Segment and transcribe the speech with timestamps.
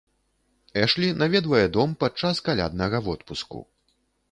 [0.83, 3.65] Эшлі наведвае дом падчас каляднага водпуску.